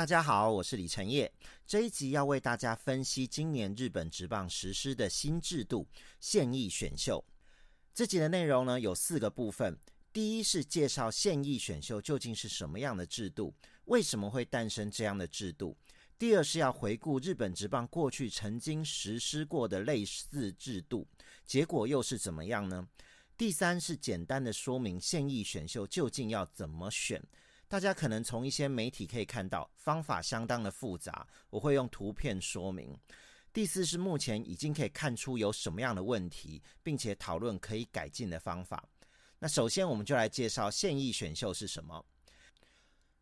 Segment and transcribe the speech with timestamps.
[0.00, 1.30] 大家好，我是李晨业。
[1.66, 5.86] 这一集要为大家分析今年日本职棒实施的新制度——
[6.18, 7.22] 现役选秀。
[7.92, 9.78] 这集的内容呢有四个部分：
[10.10, 13.52] 第一是介绍现役选秀究竟是什么样的制度，
[13.84, 15.76] 为什么会诞生这样的制度；
[16.18, 21.06] 第二是要回顾日本职棒过去曾经实施过的类似制度，
[21.44, 22.88] 结果又是怎么样呢？
[23.36, 27.22] 第三是简单的说明现役选秀究竟要怎么选。
[27.70, 32.98] 大家可能从一些媒体可以看到，方法相当的复杂，我会用图片说明。
[33.52, 38.84] 第四是目前已经可以看出有什么样的问题，并且讨论可以改进的方法。
[39.38, 42.04] 那首先我们就来介绍现役选秀是什么。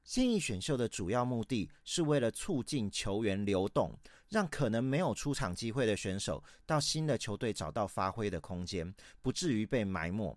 [0.02, 3.94] 现役选秀的主要目的是为了促进球员流动，
[4.30, 10.34] 让可能没有出场机会的选手到新的球队找到发挥的空间，不至于被埋没。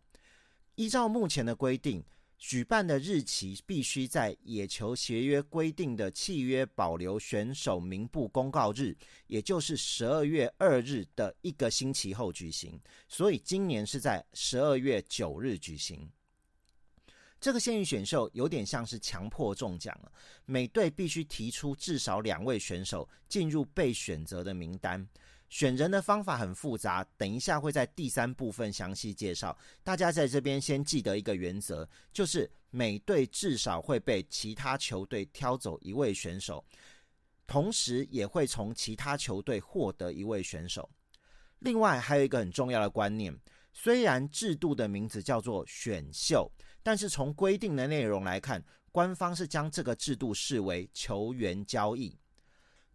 [0.76, 2.04] 依照目前的规定。
[2.42, 12.82] 举办的日期必须在野球协约规定的契约保留选手名簿公告日，也就是十二月二日的一个星期后举行。
[13.08, 16.10] 所以今年是在十二月九日举行。
[17.40, 20.12] 这个现役选秀有点像是强迫中奖了，
[20.46, 25.08] 每队必须提出至少两位选手进入被选择的名单。
[25.52, 29.56] 选人的方法很复杂，等一下会在第三部分详细介绍。
[29.84, 36.64] 大家在这边先记得一个原则，就是每队至少会被其他球队挑走一位选手，
[37.46, 40.90] 同时也会从其他球队获得一位选手。
[41.60, 43.38] 另外还有一个很重要的观念，
[43.74, 46.50] 虽然制度的名字叫做选秀，
[46.82, 52.18] 但是从规定的内容来看，官方是将这个制度视为球员交易。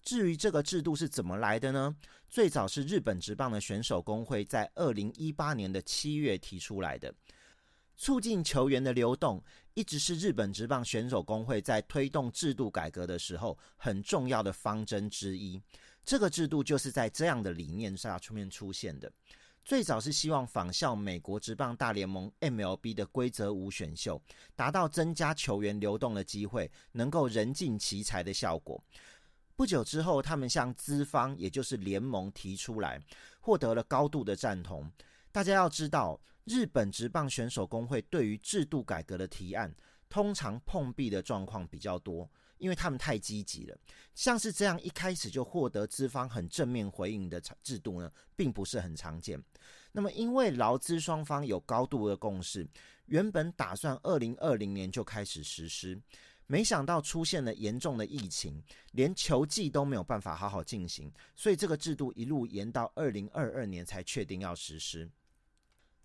[0.07, 1.97] 至于这个制度是怎么来的呢？
[2.29, 7.12] 最早是日本职棒的选手工会在二零一八年的七月提出来的，
[7.97, 9.43] 促进球员的流动，
[9.75, 15.61] 一直是日本职棒选手工会在推动制度改革的时候很重要的方针之一。
[16.05, 19.11] 这个制度就是在这样的理念下出面出现的。
[19.65, 24.22] 最早是希望仿效美国职棒大联盟 MLB 的规则五选秀，
[24.55, 28.81] 达到增加球员流动的机会，能够人尽其才的效果。
[29.56, 33.00] 不久之后，他们向资方，也就是联盟提出来，
[33.41, 34.91] 获得了高度的赞同。
[35.33, 39.75] 大家要知道，日本职棒选手工会对于制度改革的提案，
[40.11, 43.75] 通常碰壁的状况比较多，因为他们太积极了。
[44.15, 49.43] 像是这样一开始就获得资方很正面回应的制度呢，并不是很常见。
[49.91, 52.69] 那么，因为劳资双方有高度的共识，
[53.06, 55.99] 原本打算二零二零年就开始实施。
[56.47, 58.62] 没想到出现了严重的疫情，
[58.93, 65.11] 连球季都没有办法好好进行，所以这个制度一路延到二零二二年才确定要实施。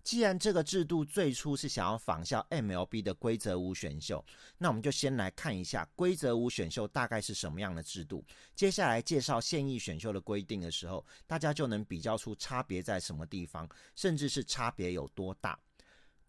[0.02, 4.24] 既然这个制度最初是想要仿效 MLB 的规则五选秀，
[4.58, 8.24] 那我们就先来看一下规则五选秀大概是什么样的制度。
[8.56, 15.56] 接下来介绍现役选秀的规定的时候，大家就能比较出差别在什么地方，甚至是差别有多大。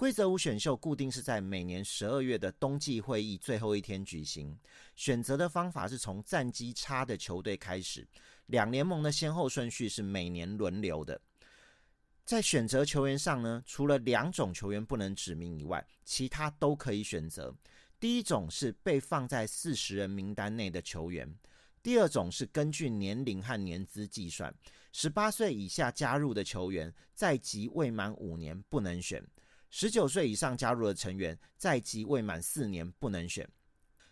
[0.03, 4.53] 规则五选秀固定是在每年十二月的冬季会议最后一天举行。
[4.97, 8.05] 选择的方法是从战绩差的球队开始，
[8.47, 11.21] 两联盟的先后顺序是每年轮流的。
[12.25, 17.55] 在选择球员上呢，除了两种球员不能指名以外，其他都可以选择。
[17.97, 21.25] 第一种是被放在四十人名单内的球员；
[21.81, 24.53] 第二种是根据年龄和年资计算，
[24.91, 29.25] 十八岁以下加入的球员在籍未满五年不能选。
[29.75, 33.49] 十九岁以上加入的成员，在籍未满四年不能选。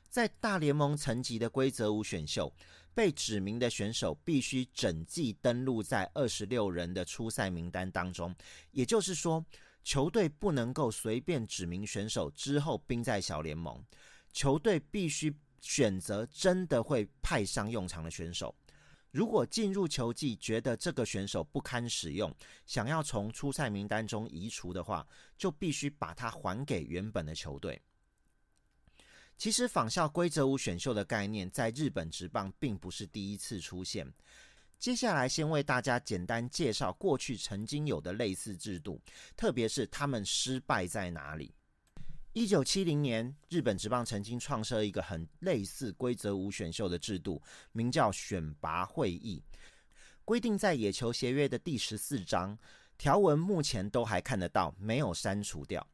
[0.10, 2.52] 在大联盟层级的规则五选秀，
[2.96, 8.36] 被指名的选手必须整季登录在二十六人的初赛名单当中。
[8.72, 9.46] 也就是说，
[9.84, 13.86] 球队不能够随便指名选手之后兵在小联盟，
[14.34, 18.56] 球队必须选择真的会派上用场的选手。
[19.12, 22.34] 如果进入球季觉得这个选手不堪使用，
[22.66, 25.06] 想要从初赛名单中移除的话，
[25.38, 27.82] 就必须把他还给原本的球队。
[29.38, 34.08] 其实仿效规则五选秀的概念，在日本职棒并不是第一次出现。
[34.80, 39.02] 接下来先为大家简单介绍过去曾经有的类似制度，
[39.36, 41.54] 特别是他们失败在哪里。
[42.34, 47.42] 一九七零年，日本职棒曾经创设一个很类似规则五选秀的制度，
[47.74, 49.44] 名叫选拔会议，
[50.24, 52.58] 规定在野球协约的第十四章
[52.98, 55.86] 条文，目前都还看得到，没有删除掉。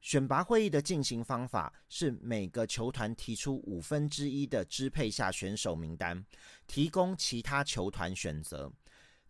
[0.00, 6.24] 选拔会议的进行方法是每个球团提出五分之一的支配下选手名单，
[6.68, 8.72] 提供其他球团选择。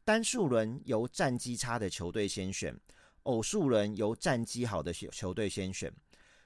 [0.04, 2.78] 单数轮由战绩差的球队先选，
[3.22, 5.90] 偶数轮由战绩好的球队先选。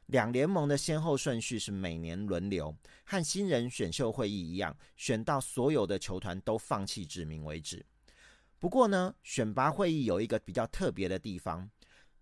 [0.07, 2.75] 两联盟的先后顺序是每年轮流，
[3.05, 7.85] 和新人选秀会议一样，选到所有的球团都放弃指名为止。
[8.59, 11.69] 不过呢，选拔会议有一个比较特别的地方，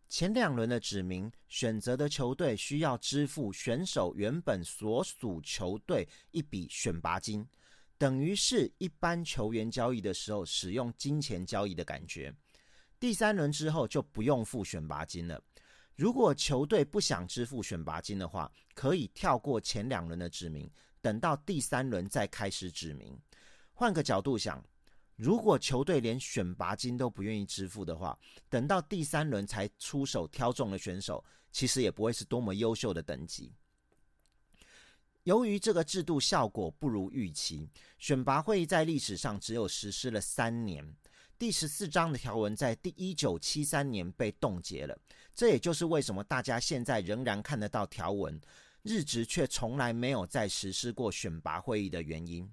[0.09, 7.47] 前两轮的指名选择的球队需要支付选手原本所属球队一笔选拔金，
[7.99, 12.35] 等于是一般球员交易的时候使用金钱交易的感觉。
[12.99, 15.43] 第三轮之后就不用付选拔金了。
[15.97, 20.69] 如果球队不想支付选拔金的话，可以跳过前两轮的指名，
[21.01, 23.17] 等到第三轮再开始指名。
[23.73, 24.65] 换个角度想，
[25.15, 28.19] 如果球队连选拔金都不愿意支付的话，
[28.49, 33.53] 等到第三轮才出手挑中了选手，其实也不会是多么优秀的等级。
[35.23, 37.69] 由于这个制度效果不如预期，
[37.99, 40.85] 选拔会议在历史上只有实施了三年。
[41.45, 44.99] 第十四章的条文在第一九七三年被冻结了，
[45.35, 48.41] 这也就是为什么大家现在仍然看得到条文，
[48.83, 52.51] 日职却从来没有再实施过选拔会议的原因。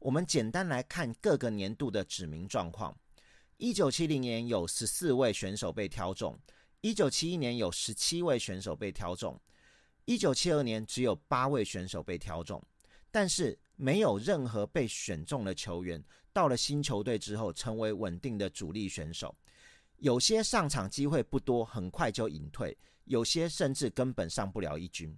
[0.00, 2.92] 我们简单来看各个年度的指名状况：
[3.58, 6.36] 一九七零年有十四位选手被挑中，
[6.80, 9.40] 一九七一年有十七位选手被挑中，
[10.04, 12.60] 一九七二年只有八位选手被挑中，
[13.12, 16.02] 但是没有任何被选中的球员。
[16.32, 19.34] 到了新球队之后，成为稳定的主力选手。
[19.98, 22.74] 有些上场机会不多，很快就隐退；
[23.04, 25.16] 有些甚至根本上不了一军。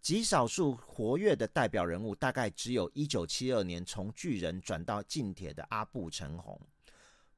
[0.00, 6.60] 极少数活跃的代表人物，大概只有一九七二年从巨人转到近铁的阿布成宏。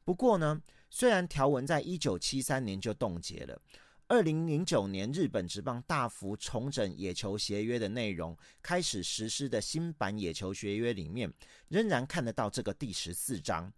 [0.04, 0.60] 不过呢，
[0.90, 3.60] 虽然条文在一九七三年就冻结了。
[4.08, 11.32] 二零零九年，日本职棒大幅重整野球协约的内容，开始实施的新版野球协约里面，
[11.66, 13.72] 仍然看得到这个第十四章。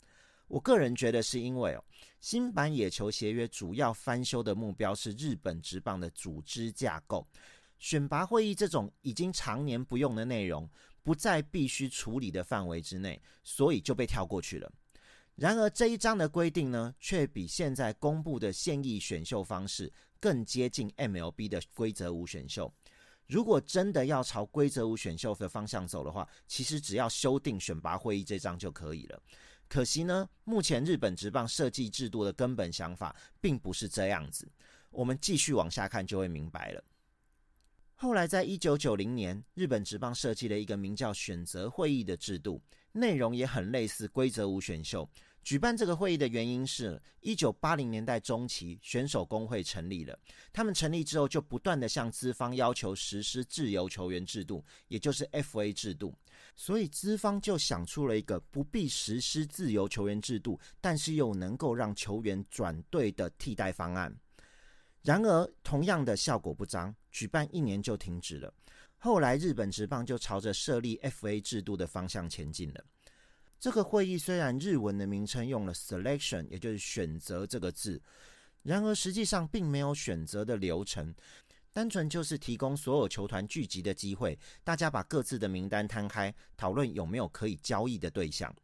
[0.46, 1.82] 我个人觉得是因为哦，
[2.20, 7.26] 新版野球协约主要翻修的目标是日本职棒的组织架构，
[7.78, 10.68] 选拔会议这种已经常年不用的内容，
[11.02, 14.70] 不在必须处理的范围之内，所以就被跳过去了。
[15.38, 19.90] 然而这一章的规定呢，却比现在公布的现役选秀方式。
[20.20, 22.74] 更接近 MLB 的规则五选秀。
[23.28, 29.22] 如果真的要朝规则五选秀的方向走的话，其实只要修订选拔会议这章就可以了。
[29.68, 34.50] 可惜呢，目前日本职棒设计制度的根本想法并不是这样子。
[34.90, 36.82] 我们继续往下看就会明白了。
[37.94, 45.08] 后来在一九九零年，日本职棒设计了一个名叫选择会议的制度，内容也很类似规则五选秀。
[45.48, 50.14] 举办这个会议的原因是，一九八零年代中期，选手工会成立了。
[50.52, 56.14] 他们成立之后，就不断的向资方要求实施自由球员制度，也就是 FA 制度。
[56.54, 64.14] 所以资方就想出了一个不必实施自由球员制度，但是又能够让球员转队的替代方案。
[65.00, 68.52] 然而，同样的效果不彰，举办一年就停止了。
[68.98, 72.84] 后来，日本职棒就朝着设立 FA 制度的方向前进了。
[73.60, 78.00] 这个会议虽然日文的名称用了 “selection”，也就是选择这个字，
[78.62, 81.12] 然而实际上并没有选择的流程，
[81.72, 88.54] 单纯就是提供所有球团聚集的机会，大家把各自的名单摊开，讨论有没有可以交易的对象。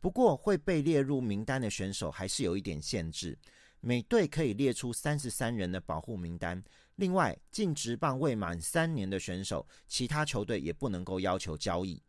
[0.00, 3.38] 不过会被列入名单的选手还是有一点限制，
[3.80, 6.62] 每队可以列出三十三人的保护名单。
[6.96, 12.02] 另外，进职棒未满三年的选手，其他球队也不能够要求交易。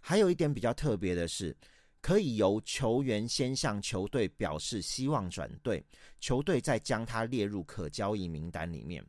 [0.00, 1.54] 还有一点比较特别的是。
[2.00, 5.84] 可以由球员先向球队表示希望转队，
[6.18, 9.04] 球队再将他列入可交易名单里面。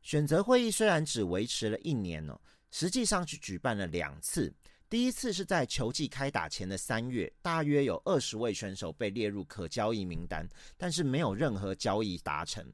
[0.00, 2.38] 选择会议虽然只维持了一年呢，
[2.70, 4.52] 实际上是举办了两次。
[4.88, 12.64] 第一次是在球季开打前的三月，大约有二十位选手被列入可交易名单，但是没有任何交易达成。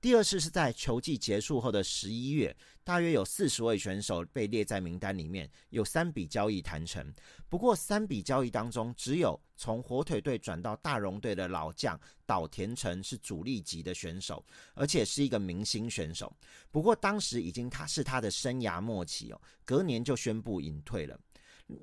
[0.00, 7.12] 第二次是在球季结束后的十一月，大约有四十位选手被列在名单里面，有三笔交易谈成。
[7.50, 14.42] 不过，三笔交易当中，只有从火腿队转到大荣队的老将岛田诚是主力级的选手，
[14.72, 16.34] 而且是一个明星选手。
[16.70, 21.20] 不过，当时已经他是他的生涯末期哦，隔年就宣布隐退了。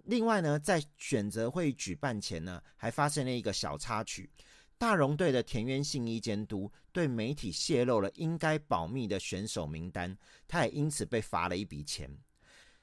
[0.05, 4.29] 另外呢，在选择会举办前呢，还发生了一个小插曲。
[4.77, 10.15] 大荣队的田园信一监督对媒体泄露了应该保密的选手名单，
[10.47, 12.15] 他也因此被罚了一笔钱。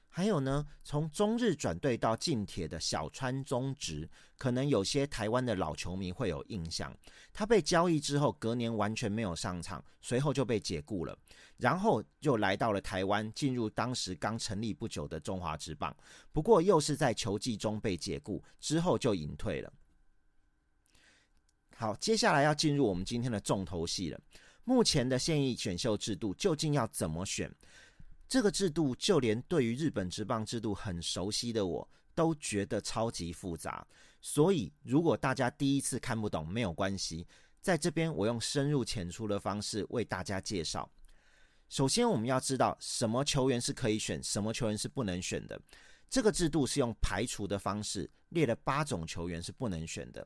[0.09, 6.95] 还有呢，从中日转队到近铁的小川中直，可能有些台湾的老球迷会有印象。
[7.33, 11.17] 他被交易之后，隔年完全没有上场，随后就被解雇了，
[11.57, 15.93] 然后又来到了台湾，进入当时刚成立不久的中华职棒。
[16.31, 19.73] 不过又是在球季中被解雇，之后就隐退了。
[21.77, 24.17] 好，接下来要进入我们今天的重头戏了。
[24.63, 27.53] 目前的现役选秀制度究竟要怎么选？
[28.29, 33.85] 这个制度，就连对于日本职棒制度很熟悉的我都觉得超级复杂。
[34.21, 37.27] 所以，如果大家第一次看不懂，没有关系，
[37.59, 40.89] 在这边我用深入浅出的方式为大家介绍。
[41.67, 45.61] 首先，我们要知道什么球员是可以选，什么球员是不能选的。
[46.09, 50.25] 这个制度是用排除的方式列了八种球员是不能选的。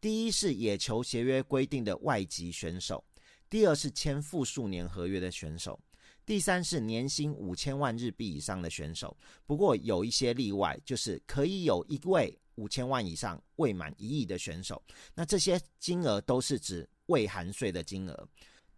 [0.00, 3.02] 第一是野球协约规定的外籍选手，
[3.48, 5.80] 第二是签复数年合约的选手，
[6.24, 9.16] 第三是年薪五千万日币以上的选手。
[9.46, 14.82] 不过有一些例外，就是可以有一位五千万以上未满一亿的选手。
[15.14, 18.28] 那这些金额都是指未含税的金额。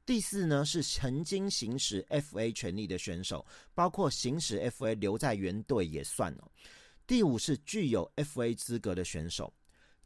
[0.06, 3.44] 第四呢是曾经行使 FA 权利的选手，
[3.74, 6.50] 包括行使 FA 留在原队也算哦。
[7.06, 9.52] 第五是具有 FA 资格的选手，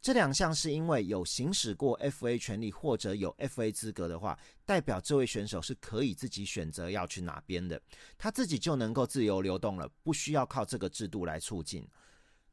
[0.03, 7.81] 这两项是因为有行使过 FA 权利或者有 FA 资格的话，代表这位选手是可以自己选择要去哪边的，
[8.17, 11.87] 他自己就能够自由流动了，不需要靠这个制度来促进。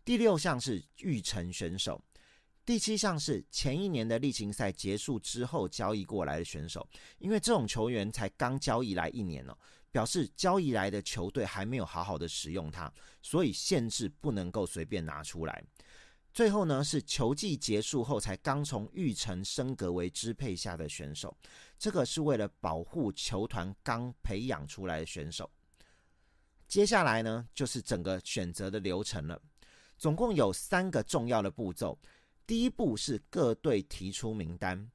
[0.04, 2.00] 第六项是预成选手。
[2.64, 6.88] 第七项是前一年的例行赛结束之后交易过来的选手，
[7.18, 9.58] 因为这种球员才刚交易来一年哦，
[9.90, 12.92] 表示交易来的球队还没有好好的使用它，
[13.22, 15.64] 所以限制不能够随便拿出来。
[16.32, 21.36] 最后呢是球季结束后才刚从育成升格为支配下的选手，
[21.78, 25.50] 这个是为了保护球团刚培养出来的选手。
[26.68, 29.40] 接下来呢就是整个选择的流程了，
[29.98, 31.98] 总共有三个重要的步骤。
[32.46, 34.90] 第一步是各队提出名单，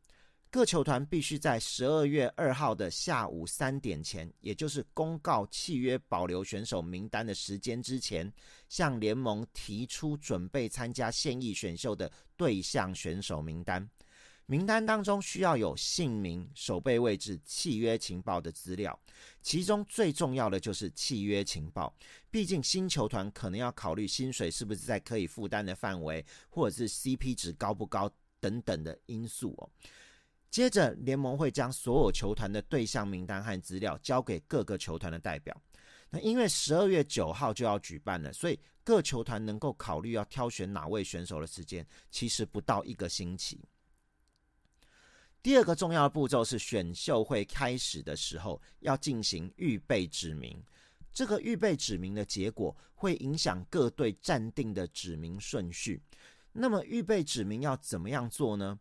[0.55, 8.31] 各球团必须在十二月二号的下午三点前，也就是公告契约保留选手名单的时间之前，
[8.69, 13.85] 向联盟提出准备参加现役选秀的对象选手名单。
[14.45, 18.97] 名单当中需要有姓名、守备位置、契约情报的资料，
[19.41, 21.93] 其中最重要的就是契约情报。
[22.31, 28.09] 毕竟新球团可能要考虑薪水是不是在可以负担的范围，或者是 CP 值高不高
[28.39, 29.69] 等等的因素哦。
[30.55, 35.53] 接着，联盟会将所有球团的对象名单和资料交给各个球团的代表。
[36.09, 43.59] 那因为十二月九号就要举办了，所以各球团能够考虑要挑选哪位选手的时间，其实不到一个星期。
[45.43, 50.63] 第二个重要的步骤是选秀会开始的时候要进行预备指名，
[51.11, 56.01] 这个预备指名的结果会影响各队暂定的指名顺序。
[56.53, 58.79] 那么预备指名要怎么样做呢？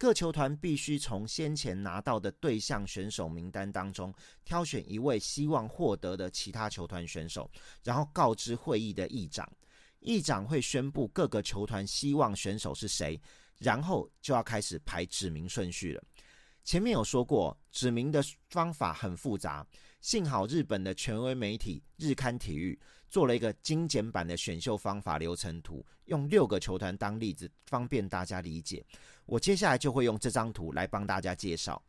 [0.00, 4.10] 各球团必须从先前拿到的对象选手名单当中
[4.46, 7.50] 挑选一位希望获得的其他球团选手，
[7.84, 9.46] 然后告知会议的议长，
[9.98, 13.20] 议长会宣布各个球团希望选手是谁。
[13.58, 16.02] 然后就要开始排指名顺序了。
[16.64, 19.66] 前面有说过，指名的方法很复杂。
[20.00, 22.80] 幸好日本的权威媒体日刊体育
[23.10, 28.82] 做了一个精简版的选秀方法流程图，用六个球团当例子，方便大家理解。
[29.30, 31.80] 我接下来就会用这张图来帮大家介绍。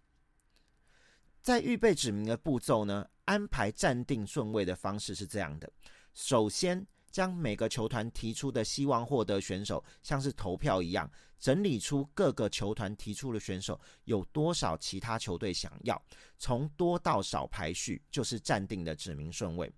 [1.42, 5.70] 在预备指名的步骤呢，安排暂定顺位的方式是这样的：
[6.14, 6.86] 首先。
[7.12, 16.02] 将每个球团提出的希望获得选手，像是投票一样，整理出各个球团提出的选手有多少其他球队想要，
[16.38, 19.70] 从多到少排序，就是暂定的指名顺位。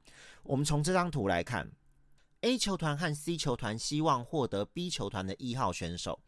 [0.43, 1.67] 我们从这张图来看
[2.41, 6.19] ，A 球团和 C 球团希望获得 B 球团的一号选手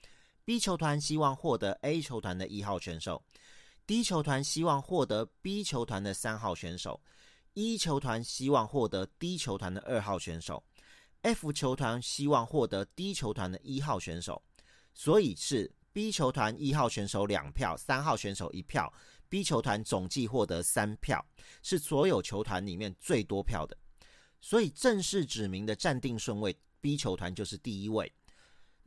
[0.45, 3.21] ，B 球团希望获得 A 球团的一号选手
[3.87, 7.01] ，D 球团希望获得 B 球团的三号选手
[7.55, 10.63] ，E 球团希望获得 D 球团的二号选手。
[11.23, 14.39] F 球团希望获得 D 球团的一号选手，
[14.93, 18.93] 所以是 B 球团一号选手两票，三号选手一票
[19.27, 21.25] ，B 球团总计获得三票，
[21.63, 23.75] 是所有球团里面最多票的。
[24.39, 28.13] 所以正式指明的暂定顺位，B 球团就是第一位。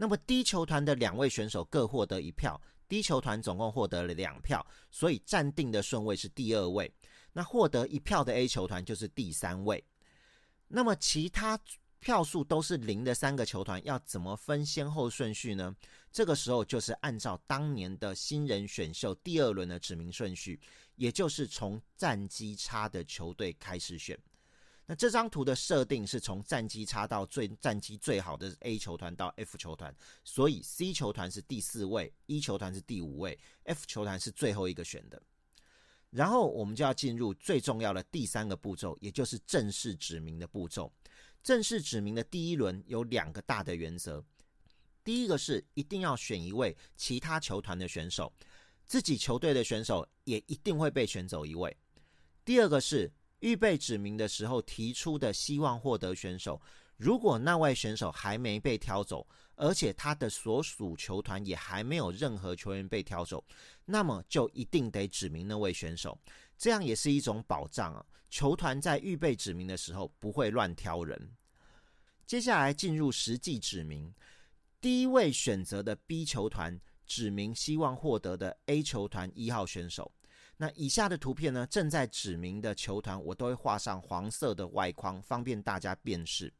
[0.00, 6.90] 那么低球团的两位选手各获得一票低球团总共获得了两票，所以暂定的顺位是第二位。
[7.32, 9.84] 那获得一票的 A 球团就是第三位。
[10.68, 11.60] 那么其他。
[12.00, 15.74] 票数都是零的三个球团要怎么分先后顺序呢？
[16.12, 20.60] 这个时候就是按照当年的新人选秀第二轮的指名顺序，
[20.94, 24.16] 也就是从战绩差的球队开始选。
[24.90, 35.22] 那这张图的设定是从战绩差到最战绩最好的 A 球团到 F 球团，所以 C 球团是第四位，E 球团是第五位，F 球团是最后一个选的。
[36.08, 40.90] 然后我们就要进入最重要的第三个步骤，也就是正式指名的步骤。
[41.42, 44.24] 正式指名的第一轮有两个大的原则，
[45.04, 48.32] 第一个是一定要选一位其他球团的选手，
[48.86, 51.76] 自己球队的选手也一定会被选走一位。
[52.42, 56.60] 第二个是预备指名的时候提出的希望获得选手，
[56.96, 63.44] 如果那位选手还没被挑走，而且他的所属球团也还没有任何球员被挑走，
[63.84, 66.18] 那么就一定得指名那位选手，
[66.56, 68.04] 这样也是一种保障啊。
[68.30, 71.30] 球团在预备指名的时候不会乱挑人。
[72.26, 74.12] 接下来进入实际指名，
[74.80, 80.12] 第一位选择的 B 球团指名希望获得的 A 球团一号选手。
[80.60, 86.52] 那以下的图片呢，正在指明的球团，我都会画上黄色的外框，方便大家辨识。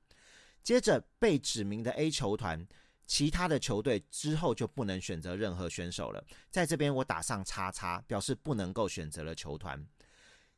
[0.62, 2.66] 接着被指名的 A 球团，
[3.06, 6.24] 其他的球队之后就不能选择任何选手了。
[6.48, 9.84] 在这边我打上叉叉，表示不能够选择了球团。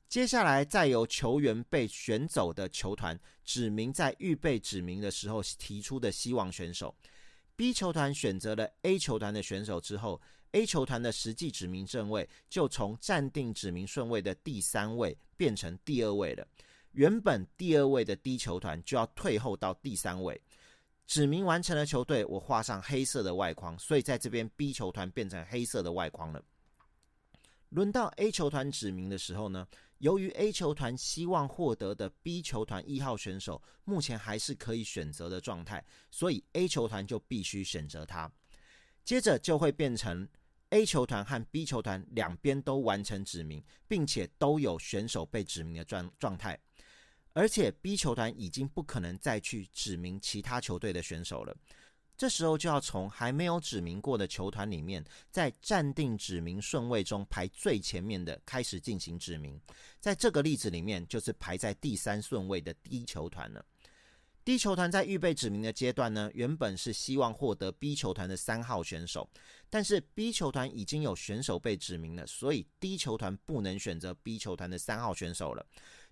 [0.08, 6.94] 接下来再由球员被选走的球团指明在预备指名的时候提出的希望选手。
[7.54, 10.20] B 球团选择了 A 球团的选手之后
[10.52, 16.46] ，A 球团的实际指名正位就从暂定指名顺位的第三位变成第二位了。
[16.92, 20.40] 原本第二位的 D 球团就要退后到第三位。
[21.06, 26.42] 指名完成的球队，我画上黑色的外框，所以在这边 B 球团变成黑色的外框了。
[27.70, 29.66] 轮到 A 球团指名的时候呢，
[29.98, 38.30] 由于 A 球团希望获得的 B 球团一号选手目前还是可以选择的状态，所以 A 球团就必须选择他。
[39.04, 40.28] 接着就会变成
[40.70, 46.58] A 球团和 B 球团两边都完成指名，并且都有选手被指名的状状态，
[47.32, 51.56] 而且 B 球团已经不可能再去指名其他球队的选手了。
[52.16, 59.58] 这时候就要从还没有指名过的球团里面，在暂定指名顺位中排最前面的开始进行指名。
[59.98, 63.64] 在这个例子里面，就是排在第三顺位的 D 球团了。
[64.42, 69.28] D 球团在预备指名的阶段呢，原本是希望获得 B 球团的三号选手，
[69.68, 75.64] 但是 B 球团已经有选手被指名了，所以 D 球团不能选择 B 球团的三号选手了。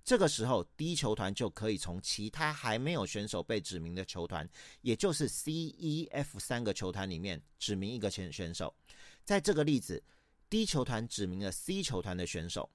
[0.05, 4.49] 这个时候，D 球团就可以从其他还没有选手被指名的球团，
[4.83, 8.75] 也就是 C、E、F 三个球团里面指名一个选选手。
[9.25, 10.03] 在这个例子
[10.51, 12.71] ，D 球团指名了 C 球团的选手，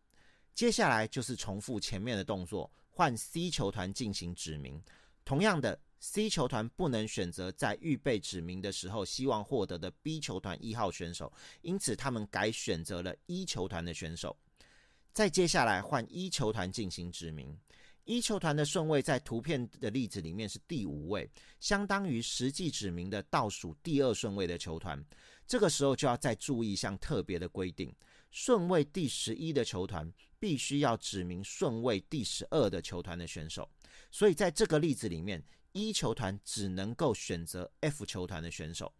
[0.55, 4.81] 接下来就是重复前面的动作，换 C 球团进行指名。
[5.25, 11.31] 同样的，C 球团不能选择在预备指名的时候希望获得的 B 球团一号选手，
[11.61, 14.37] 因此他们改选择了一球团的选手。
[15.13, 17.57] 再接下来换一球团进行指名，
[18.03, 25.01] 一球团的顺位在图片的例子里面是第五位，相当于实际指名的倒数第二顺位的球团。
[25.45, 27.93] 这个时候就要再注意一项特别的规定：
[28.31, 33.69] 顺位第十一的球团必须要指名顺位第十二的球团的选手。
[34.11, 38.93] 所以在这个例子里面，一球团只能够选择 F 球团的选手。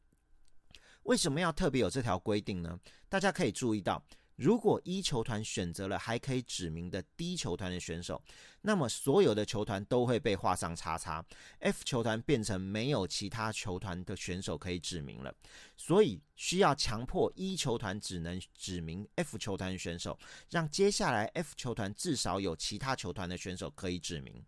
[1.04, 2.80] 为什么要特别有这条规定呢？
[3.10, 4.04] 大家可以注意到。
[4.36, 8.20] 如果一球团选择了还可以指名的 D 球团的选手，
[8.62, 11.24] 那么所有的球团都会被画上叉叉。
[11.60, 15.32] F 球团变成没有其他球团的选手可以指名了，
[15.78, 20.18] 所以需要强迫一球团只能指名 F 球团的选手，
[20.50, 24.44] 让接下来 F 球团至少有其他球团的选手可以指名。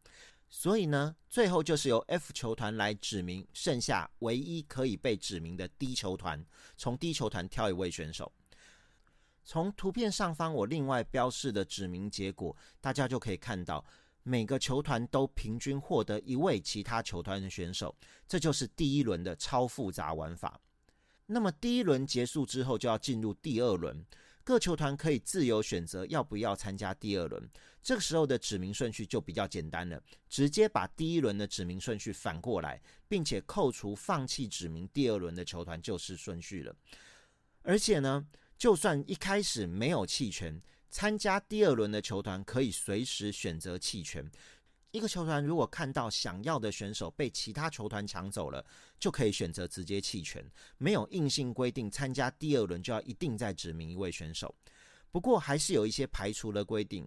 [0.58, 6.44] 所以呢，最后就是由 F 球团来指名剩下唯一可以被指名的 D 球团，
[6.78, 8.32] 从 D 球团挑一位选手。
[9.44, 13.84] 从图片上方我另外标示的指名结果，大家就可以看到，
[14.24, 17.94] 每个球团都平均获得一位其他球团的选手，
[18.26, 20.58] 这就是第一轮的超复杂玩法。
[21.26, 24.06] 那么第一轮结束之后，就要进入第二轮，
[24.46, 27.50] 各球团可以自由选择要不要参加第二轮。
[27.84, 36.74] 这个时候的指名顺序就比较简单了，直接把第一轮的指名顺序反过来，并且扣除放弃指名第二轮的球团就是顺序了。
[37.64, 38.26] 而且呢。
[38.58, 44.32] 就算一开始没有弃权，参加第二轮的球团可以随时选择弃权。
[44.96, 48.66] 一个球团如果看到想要的选手被其他球团抢走了，
[48.98, 50.42] 就可以选择直接弃权，
[50.78, 54.56] 没有硬性规定参加第二轮就要一定再指名一位选手。
[55.12, 57.06] 不过还是有一些排除的规定，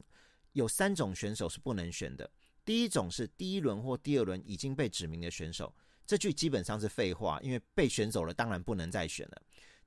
[0.52, 2.30] 有三种选手是不能选的。
[2.62, 5.74] 第一种是第一轮或第二轮已经被指名的选手，
[6.06, 9.40] 这句基本上是废话，因为被选走了当然不能再选了。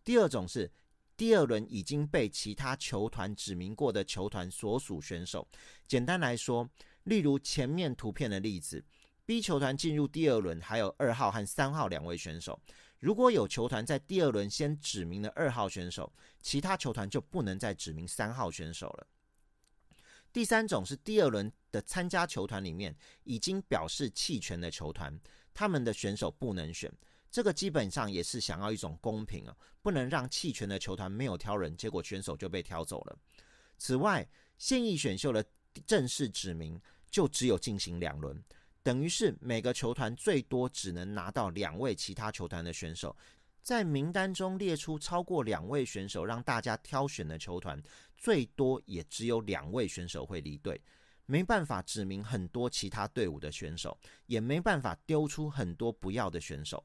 [0.03, 0.71] 第二种是。
[1.17, 5.47] 第二轮已经被其他球团指名过的球团所属选手，
[5.87, 6.67] 简单来说，
[7.03, 8.83] 例如前面图片的例子
[9.25, 12.59] ，B 球团进入第二轮还有二号和三号两位选手。
[12.99, 19.07] 如果有球团在第二轮先指名了二号选手，其他球团就不能再指名三号选手了。
[20.31, 25.19] 第三种是第二轮的参加球团里面已经表示弃权的球团，
[25.53, 26.91] 他们的选手不能选。
[27.31, 33.17] 这个基本上也是想要一种公平啊，不能让弃权的球团没有挑人，结果选手就被挑走了。
[33.77, 35.43] 此外，现役选秀的
[35.85, 36.79] 正式指名，
[37.09, 38.43] 就只有进行两轮，
[38.83, 43.15] 等于是每个球团最多只能拿到两位其他球团的选手。
[43.61, 47.79] 在名单中列出超过两位选手让大家挑选的球团，
[48.17, 50.81] 最多也只有两位选手会离队，
[51.27, 56.83] 没办法指明很多其他队伍的选手，也没办法丢出很多不要的选手。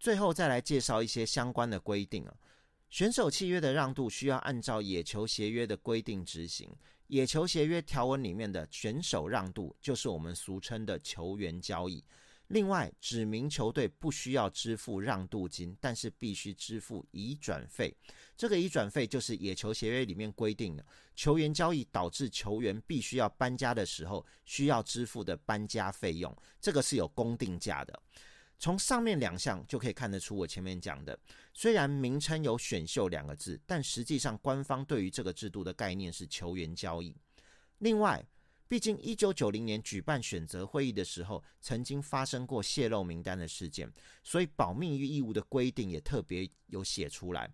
[0.00, 2.36] 最后再来介绍一些相关的规定啊，
[2.90, 6.70] 选手契约的让渡需要按照野球协约的规定执行。
[7.08, 12.04] 野球协约条文里面的选手让渡，就是我们俗称的球员交易。
[12.48, 17.94] 另外，指明球队不需要支付让渡金，但是必须支付移转费。
[18.38, 26.34] 这个移转费就是野球协约里面规定的，球员交易导致球员必须要搬家的时候需要支付的搬家费用。
[26.58, 28.02] 这个是有公定价的。
[28.58, 31.16] 从上面两项就可以看得出，我前面讲的，
[31.54, 37.14] 虽然名称有选秀两个字，但实际上官方对于这个制度的概念是球员交易。
[37.78, 38.24] 另外，
[38.66, 43.90] 毕竟，一九九零年举办选择会议的时候，曾经发生过泄露名单的事件，
[44.24, 47.48] 所以保密与义务的规定也特别有写出来。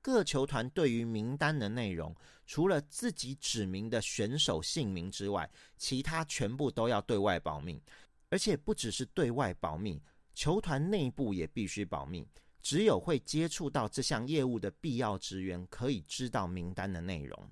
[0.00, 2.14] 各球团对于名单的内容，
[2.46, 7.82] 除了自己指明的选手姓名之外，其他全部都要对外保密。
[8.28, 10.02] 而且不只是对外保密，
[10.36, 12.28] 球团内部也必须保密。
[12.60, 17.50] 只有会接触到这项业务的必要职员，可以知道名单的内容。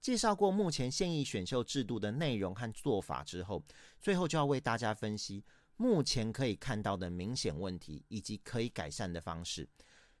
[0.00, 3.62] 介绍过目前现役选秀制度的内容和做法之后，
[4.00, 5.44] 最后就要为大家分析
[5.76, 9.68] 目前可以看到的明显问题以及可以改善的方式。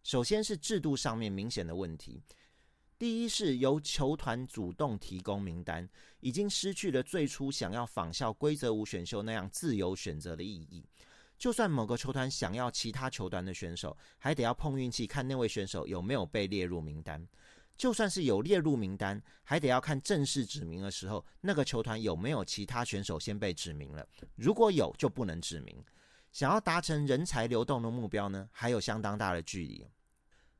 [0.02, 2.20] 首先是制度上面明显的问题，
[2.98, 10.84] 第一是由球团主动提供名单，已经失去了最初想要仿效规则五选秀那样自由选择的意义。
[11.38, 17.26] 就算某个球团想要其他球团的选手，还得要碰运气，看那位选手有没有被列入名单。
[17.76, 24.04] 就算是有列入名单，还得要看正式指名的时候，那个球团有没有其他选手先被指名了。
[24.34, 25.84] 如果有，就不能指名。
[26.32, 29.86] 想要达成人才流动的目标呢，还有相当大的距离。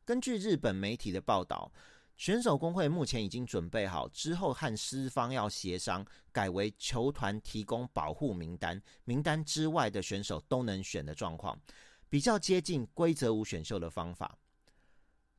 [0.04, 1.70] 根据日本媒体的报道，
[2.18, 11.56] 选手工会目前已经准备好之后和私方要协商，改为球团提供保护名单，名单之外的选手都能选的状况，
[12.08, 14.36] 比较接近规则五选秀的方法。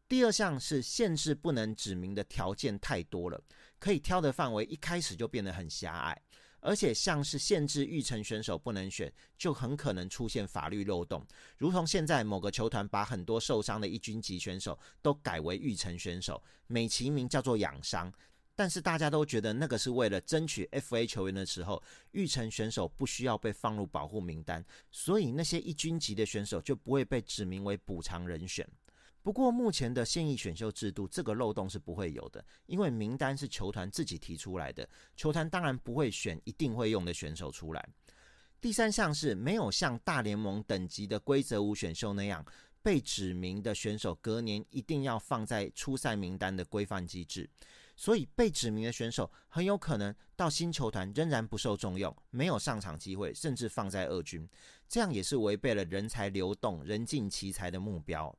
[0.08, 3.44] 第二项是限制不能指明的条件太多了，
[3.78, 6.22] 可以挑的范围一开始就变得很狭隘，
[6.62, 11.26] 而且像是限制预成选手不能选，就很可能出现法律漏洞。
[11.58, 18.12] 如同现在某个球团把很多受伤的一军级选手都改为预成选手，美其名叫做养伤，
[18.56, 28.67] 但是大家都觉得那个是为了争取 FA 球员的时候，预成选手不需要被放入保护名单，所以那些一军级的选手就不会被指名为补偿人选。
[29.21, 37.89] 不过，目前的现役选秀制度，这个漏洞是不会有的，因为名单是球团自己提出来的，球团当然不会选一定会用的选手出来。
[38.62, 42.45] 第三项是没有像大联盟等级的规则五选秀那样，
[42.82, 47.49] 被指名的选手隔年一定要放在初赛名单的规范机制，
[47.95, 54.47] 所以被指名的选手很有可能到新球团仍然不受重用，没有上场机会，甚至放在二军，
[54.88, 58.34] 这样也是违背了人才流动、人尽其才的目标。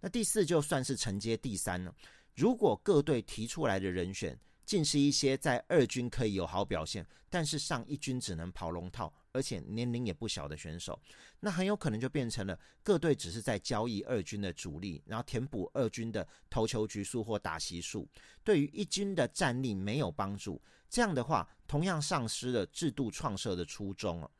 [0.00, 1.94] 那第四就算是承接第三了。
[2.34, 10.98] 如果各队提出来的人选，竟是一些在二军可以有好表现，但是上一军只能跑龙套，而且年龄也不小的选手，
[11.40, 18.08] 那很有可能就变成了各队只是在交易二军的主力，然后填补二军的投球局数或打席数，
[18.44, 20.62] 对于一军的战力没有帮助。
[20.88, 24.30] 这样的话，同样丧失了制度创设的初衷了。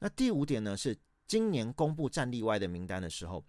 [0.00, 3.42] 那第五点呢，是今年公布战力外的名单的时候。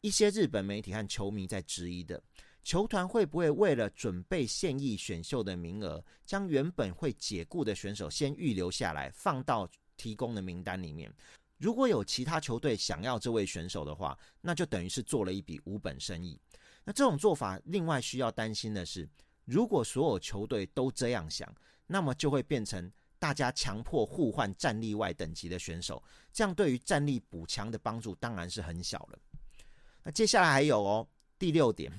[0.00, 2.22] 一些日本媒体和球迷在质疑的，
[2.62, 11.12] 球团会不会为了准备现役选秀的名额，将原本会解雇的选手先预留下来，放到提供的名单里面？
[11.58, 16.38] 如果有其他球队想要这位选手的话，那就等于是做了一笔无本生意。
[16.84, 19.08] 那这种做法，另外需要担心的是，
[19.44, 21.52] 如果所有球队都这样想，
[21.88, 26.00] 那么就会变成大家强迫互换战力外等级的选手，
[26.32, 29.18] 这样对于战力补强的帮助当然是很小了。
[30.12, 31.06] 接下来还有哦，
[31.38, 31.92] 第六点，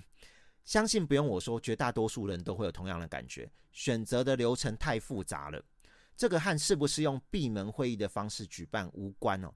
[0.63, 5.63] 相信不用我说，绝大多数人都会有同样的感觉，选择的流程太复杂了。
[6.15, 9.53] 这个和是不是用闭门会议的方式举办无关哦，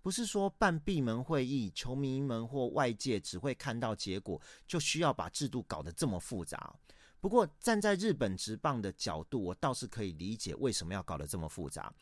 [0.00, 6.74] 不是说办闭门会议，球迷们或外界只会看到结果，就需要把制度搞得这么复杂。
[7.20, 11.92] 不过站在日本职棒的角度，我倒是可以理解为什么要搞得这么复杂。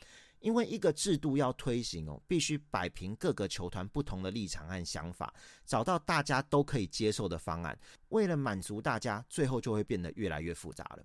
[0.42, 5.32] 因为一个制度要推行哦，必须摆平各个球团不同的立场和想法，
[5.64, 7.78] 找到大家都可以接受的方案。
[8.08, 11.04] 为了满足大家，最后就会变得越来越复杂了。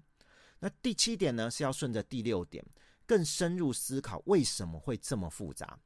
[0.59, 2.65] 那第七点呢，是要顺着第六点，
[3.05, 5.79] 更深入思考为什么会这么复杂。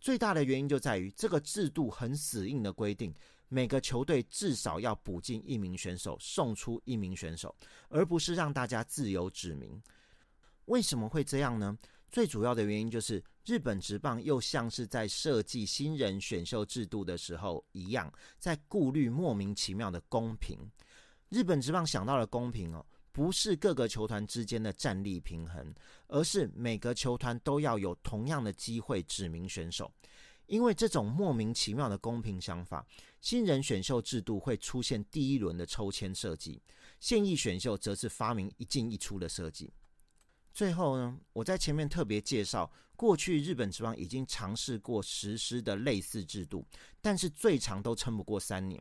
[0.00, 3.14] 最大的原因就在于这个制度很死硬的规定，
[3.48, 7.54] 每个球队至少要补进一名选手，送出一名选手，
[7.88, 9.82] 而不是让大家自由指名。
[10.66, 11.76] 为什么会这样呢？
[12.12, 20.56] 最主要的原因就是日本职棒又像是在设计新人选秀制度的时候一样，在顾虑莫名其妙的公平。
[21.30, 22.86] 日本职棒想到了公平哦。
[23.14, 25.74] 不是各个球团之间的战力平衡，
[26.08, 29.92] 而是每个球团都要有同样的机会指名选手。
[30.46, 32.86] 因为这种莫名其妙的公平想法，
[33.20, 36.62] 新人选秀制度会出现第一轮的抽签设计，
[37.00, 39.70] 现役选秀则是发明一进一出的设计。
[40.52, 46.64] 最后呢，我在前面特别介绍，过去日本职棒已经尝试过实施的类似制度，
[47.00, 48.80] 但是最长都撑不过三年。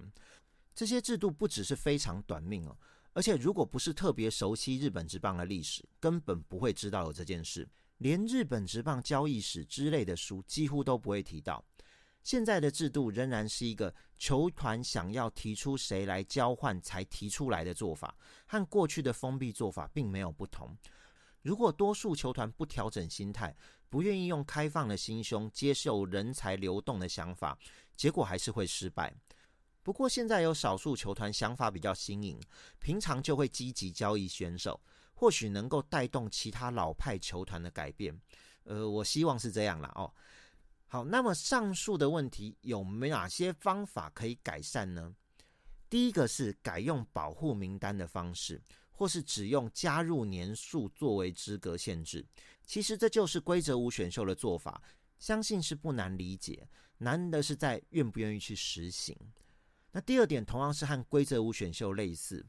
[0.76, 2.78] 这些制度不只是非常短命哦。
[3.14, 7.68] 而且，如果不是特别熟悉日本职棒的历史，根本不会知道有这件事。
[7.98, 11.64] 连日本职棒交易史之类的书几乎都不会提到。
[12.24, 20.78] 现在的制度仍然是一个球团想要提出谁来交换才提出来的做法，和过去的封闭做法并没有不同。
[21.42, 23.56] 如果多数球团不调整心态，
[23.90, 27.58] 不愿意用开放的心胸接受人才流动的想法，
[27.96, 29.14] 结果还是会失败。
[29.84, 32.40] 不过现在有少数球团想法比较新颖，
[32.80, 34.80] 平常就会积极交易选手，
[35.14, 38.16] 或许能够带动其他老派球团的改变。
[38.64, 40.14] 呃，我希望是这样了哦。
[40.86, 45.16] 好，那么上述的问题有没哪些方法可以改善呢？
[45.90, 48.62] 第一个是改用保护名单的方式，
[49.02, 52.24] 或是只用加入年数作为资格限制。
[52.68, 54.80] 其实这就是规则五选秀的做法，
[55.18, 59.18] 相信是不难理解，难的是在愿不愿意去实行。
[59.92, 62.46] 那第二点同样是和规则五选秀类似，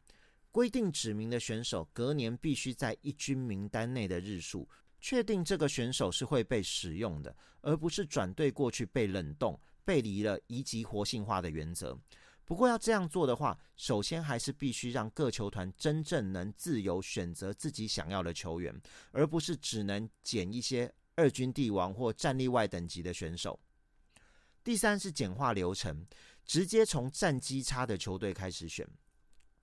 [0.50, 4.68] 规定指明的选手隔年必须在一军名单内的日数，
[5.00, 11.98] 确定这个选手是会被使用的，而不是转队过去被冷冻，背离了移籍活性化的原则。
[12.52, 18.78] 不过要这样做的话，首先还是必须让各球团真正能自由选择自己想要的球员，
[19.10, 23.58] 而不是只能捡一些二军帝王或战力外等级的选手。
[24.62, 26.06] 第三是简化流程。
[26.44, 28.86] 直接从战绩差的球队开始选，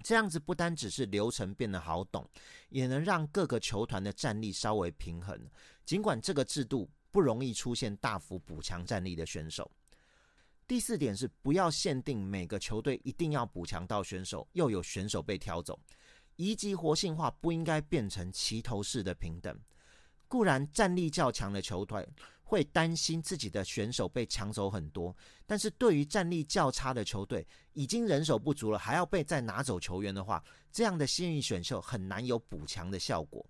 [0.04, 2.28] 这样子不单只是流程变得好懂，
[2.70, 5.40] 也能让各个球团的战力稍微平衡。
[5.86, 9.70] 尽管这个制度不容易出现大幅补强战力的选手。
[10.70, 15.80] 第四点是不要限定每个球队一定要补强到选手，又有选手被挑走，
[16.36, 19.60] 移籍活性化不应该变成齐头式的平等。
[20.28, 22.08] 固然战力较强的球队。
[22.44, 33.46] 会担心自己的选手被抢走很多，但是对于战力较差的球队，已经人手不足了，还要被再拿走球员的话，这样的幸运选秀很难有补强的效果。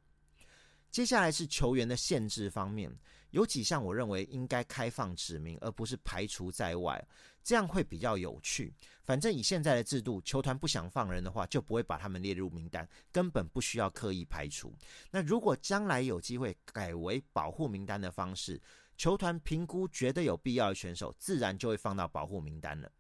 [0.92, 2.92] 接下来是球员的限制方面，
[3.32, 7.04] 有几项我认为应该开放指名，而不是排除在外，
[7.44, 8.74] 这样会比较有趣。
[9.04, 14.74] 反正以现在的制度，球团不想放人的话，就不会把他们列入名单，根本不需要刻意排除。
[15.12, 18.60] 那如果将来有机会改为保护名单的方式，
[18.98, 22.92] 球团评估觉得有必要的选手，自然就会放到保护名单了。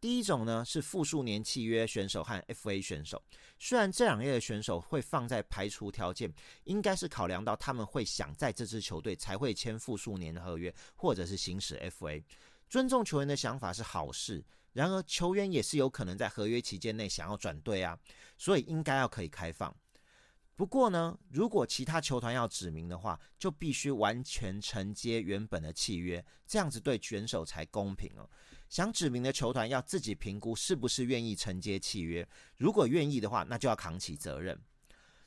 [0.00, 3.22] 第一种呢是复数年契约选手和 FA 选手，
[3.58, 6.32] 虽然这两类的选手会放在排除条件，
[6.64, 12.22] 应该是考量到他们会想在这支球队才会签复数年的合约，或者是行使 FA。
[12.68, 17.98] 尊重球员的想法是好事，然而球员也是有可能在合约期间内想要转队啊，
[18.38, 19.74] 所以应该要可以开放。
[20.60, 28.28] 不过呢，如果其他球团要指名的话，就必须完全承接原本的契约，这样子对选手才公平哦。
[28.68, 34.60] 想指名的球团要自己评估是不是愿意承接契约，如果愿意的话，那就要扛起责任。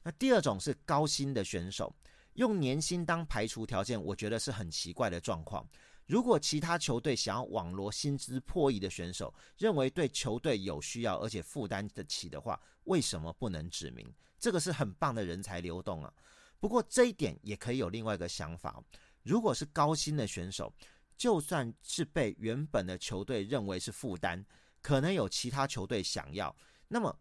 [0.04, 1.92] 那第二种是高薪的选手，
[2.34, 5.68] 用年薪当排除条件，我觉得是很奇怪的状况。
[6.06, 14.14] 如果其他球队想要网罗薪资破亿的选手，认为对球队有需要而且负担得起的话，为什么不能指名？
[14.38, 16.14] 这个是很棒的人才流动啊。
[16.60, 18.84] 不过这一点也可以有另外一个想法：
[19.24, 20.74] 如果是高薪的选手，
[21.16, 24.44] 就算是被原本的球队认为是负担，
[24.82, 26.54] 可能有其他球队想要，
[26.90, 27.18] 那么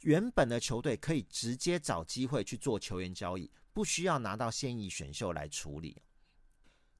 [0.00, 6.00] 原本的球队可以直接找机会去做球员交易，不需要拿到现役选秀来处理。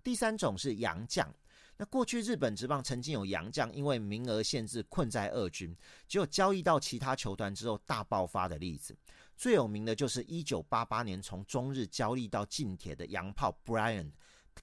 [0.09, 1.31] 第三种是洋将，
[1.77, 5.77] 那过去日本职棒曾经有洋将因为名额限制困在二军，
[6.09, 8.97] 只有交易到其他球团之后大爆发的例子。
[9.37, 14.11] 最有名的就是一九八八年从中日交易到近铁的洋炮 Brian，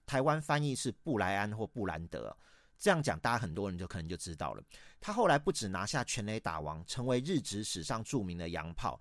[0.08, 2.36] 台湾翻译是布莱安或布兰德。
[2.79, 4.63] 这样讲，大家很多人就可能就知道了。
[4.99, 8.99] 他后来不止拿下全垒打王，成为日职史上著名的洋炮。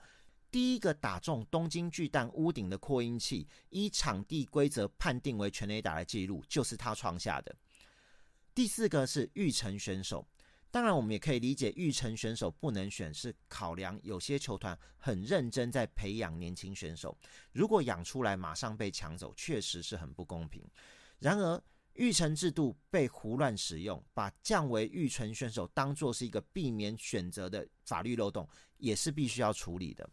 [0.54, 7.52] 第一个打中东京巨蛋屋顶的扩音器，依场地规则判定为全垒打的记录，就是他创下的。
[8.54, 10.24] 第四个是玉成选手，
[10.70, 17.18] 当然我们也可以理解玉成选手不能选，是考量有些球团很认真在培养年轻选手，
[17.50, 20.64] 如果养出来马上被抢走，确实是很不公平。
[21.18, 21.60] 然而，
[21.94, 30.08] 玉成制度被胡乱使用，把降为玉成选手当作是一个避免选择的法律漏洞，也是必须要处理的。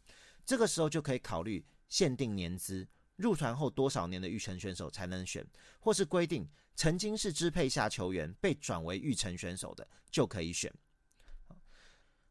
[0.52, 2.86] 这个时候就可以考虑限定年资，
[3.16, 5.48] 入团后多少年的育成选手才能选，
[5.80, 10.70] 或是规定曾经是支配下球员被转为育成选手的就可以选。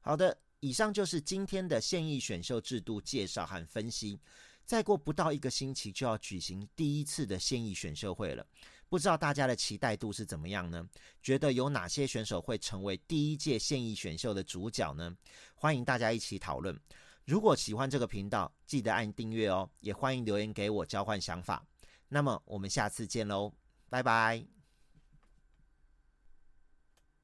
[0.02, 4.20] 好的，以上就是今天的现役选秀制度介绍和分析。
[4.66, 8.46] 再过不到一个星期就要举行第一次的现役选秀会了。
[8.90, 10.86] 不知道大家的期待度是怎么样呢？
[11.22, 15.16] 觉得有哪些选手会成为第一届现役选秀的主角呢？
[15.54, 16.78] 欢迎大家一起讨论。
[17.24, 21.64] 如果喜欢这个频道，记得按订阅哦，也欢迎留言给我交换想法。
[22.08, 23.52] 那么我们下次见喽，
[23.88, 24.59] 拜拜。